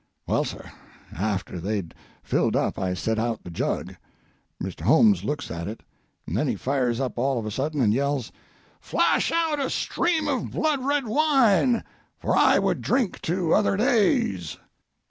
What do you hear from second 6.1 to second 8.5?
and then he fires up all of a sudden and yells: